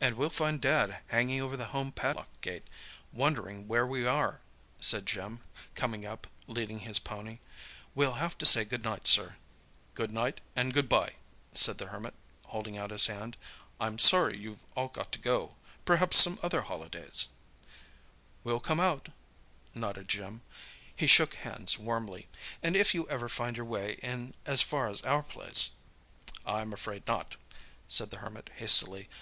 "And 0.00 0.16
we'll 0.16 0.30
find 0.30 0.58
Dad 0.62 1.00
hanging 1.08 1.42
over 1.42 1.58
the 1.58 1.66
home 1.76 1.92
paddock 1.92 2.40
gate, 2.40 2.64
wondering 3.12 3.68
where 3.68 3.86
we 3.86 4.06
are," 4.06 4.40
said 4.80 5.04
Jim, 5.04 5.40
coming 5.74 6.06
up, 6.06 6.26
leading 6.46 6.78
his 6.78 6.98
pony. 6.98 7.38
"We'll 7.94 8.14
have 8.14 8.38
to 8.38 8.46
say 8.46 8.64
good 8.64 8.82
night, 8.82 9.06
sir." 9.06 9.36
"Good 9.92 10.10
night, 10.10 10.40
and 10.56 10.72
good 10.72 10.88
bye," 10.88 11.16
said 11.52 11.76
the 11.76 11.88
Hermit, 11.88 12.14
holding 12.44 12.78
out 12.78 12.92
his 12.92 13.08
hand. 13.08 13.36
"I'm 13.78 13.98
sorry 13.98 14.38
you've 14.38 14.60
all 14.74 14.88
got 14.88 15.12
to 15.12 15.18
go. 15.18 15.56
Perhaps 15.84 16.16
some 16.16 16.38
other 16.42 16.62
holidays—?" 16.62 17.26
"We'll 18.44 18.58
come 18.58 18.80
out," 18.80 19.10
nodded 19.74 20.08
Jim. 20.08 20.40
He 20.96 21.06
shook 21.06 21.34
hands 21.34 21.78
warmly. 21.78 22.26
"And 22.62 22.74
if 22.74 22.94
ever 22.94 23.26
you 23.26 23.28
find 23.28 23.56
your 23.58 23.66
way 23.66 23.96
in 24.02 24.32
as 24.46 24.62
far 24.62 24.88
as 24.88 25.02
our 25.02 25.22
place—" 25.22 25.72
"I'm 26.46 26.72
afraid 26.72 27.06
not," 27.06 27.36
said 27.86 28.10
the 28.10 28.16
Hermit 28.24 28.48
hastily. 28.56 29.10